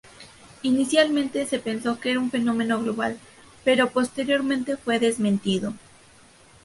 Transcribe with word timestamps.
Inicialmente 0.63 1.45
se 1.45 1.59
pensó 1.59 1.99
que 1.99 2.09
era 2.09 2.19
un 2.19 2.31
fenómeno 2.31 2.79
global, 2.81 3.19
pero 3.63 3.91
posteriormente 3.91 4.75
fue 4.75 4.97
desmentido. 4.97 5.75